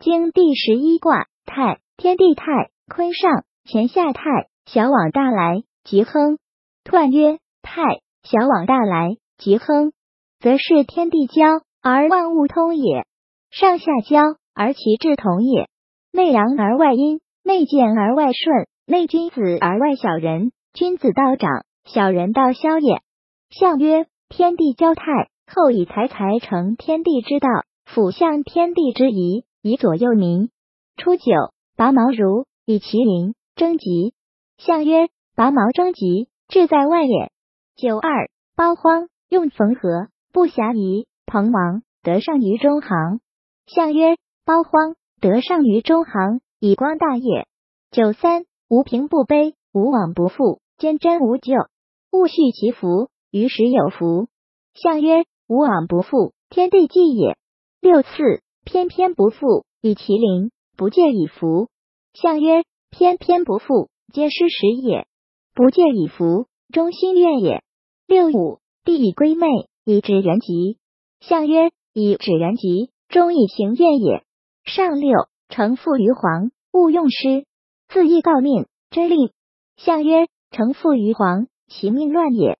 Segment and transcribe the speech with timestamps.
[0.00, 6.38] 经》第十一卦太，天地泰，坤上，乾下太，小往大来，吉亨。
[6.82, 7.82] 彖曰泰，
[8.22, 9.92] 小往大来，吉亨，
[10.38, 13.02] 则是天地交而万物通也；
[13.50, 14.22] 上下交
[14.54, 15.68] 而其志同也。
[16.14, 20.50] 内阳而外阴，内健而外顺，内君子而外小人。
[20.72, 23.02] 君子道长，小人道消也。
[23.50, 27.48] 象曰：天地交泰，后以财财成天地之道，
[27.84, 30.50] 辅相天地之宜，以左右民。
[30.96, 31.24] 初九，
[31.76, 34.14] 拔毛如以其麟，征吉。
[34.56, 37.30] 象曰：拔毛征吉，志在外也。
[37.76, 41.06] 九二，包荒用缝合，不暇疑。
[41.26, 43.20] 彭王得上于中行。
[43.66, 47.46] 象曰：包荒得上于中行，以光大业。
[47.90, 51.54] 九三，无凭不卑，无往不复，坚贞无咎，
[52.10, 53.10] 勿恤其福。
[53.30, 54.28] 于时有福，
[54.74, 57.36] 象曰：无往不复，天地纪也。
[57.80, 61.68] 六四，翩翩不复，以其邻，不借以福。
[62.12, 65.08] 象曰：翩翩不复，皆失时也。
[65.54, 67.64] 不借以福，中心怨也。
[68.06, 69.48] 六五，地以归妹，
[69.84, 70.78] 以指元吉。
[71.18, 74.22] 象曰：以指元吉，终以行怨也。
[74.62, 77.46] 上六，承父于皇，勿用师。
[77.88, 79.32] 自意告命，真令。
[79.78, 82.56] 象曰：承父于皇，其命乱也。